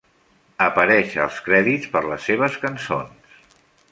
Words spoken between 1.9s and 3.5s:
per les seves cançons.